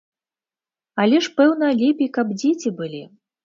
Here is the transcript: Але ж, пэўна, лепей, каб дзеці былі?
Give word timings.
Але 1.03 1.21
ж, 1.27 1.31
пэўна, 1.41 1.65
лепей, 1.85 2.13
каб 2.19 2.35
дзеці 2.41 2.77
былі? 2.85 3.07